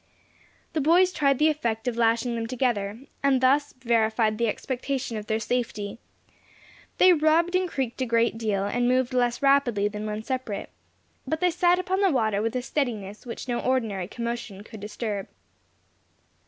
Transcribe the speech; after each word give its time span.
The 0.73 0.81
boys 0.81 1.13
tried 1.13 1.37
the 1.37 1.49
effect 1.49 1.87
of 1.87 1.95
lashing 1.95 2.33
them 2.33 2.47
together, 2.47 3.01
and 3.21 3.39
thus 3.39 3.73
verified 3.73 4.39
the 4.39 4.47
expectation 4.47 5.15
of 5.15 5.27
their 5.27 5.39
safety; 5.39 5.99
they 6.97 7.13
rubbed 7.13 7.53
and 7.53 7.69
creaked 7.69 8.01
a 8.01 8.07
good 8.07 8.35
deal, 8.35 8.63
and 8.65 8.87
moved 8.87 9.13
less 9.13 9.43
rapidly 9.43 9.87
than 9.87 10.07
when 10.07 10.23
separate, 10.23 10.71
but 11.27 11.39
they 11.39 11.51
sat 11.51 11.77
upon 11.77 12.01
the 12.01 12.09
water 12.09 12.41
with 12.41 12.55
a 12.55 12.63
steadiness 12.63 13.27
which 13.27 13.47
no 13.47 13.59
ordinary 13.59 14.07
commotion 14.07 14.63
could 14.63 14.79
disturb. 14.79 15.27